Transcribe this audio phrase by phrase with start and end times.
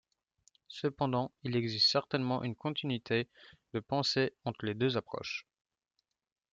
[0.67, 3.29] Cependant, il existe certainement une continuité
[3.75, 5.45] de pensée entre les deux approches.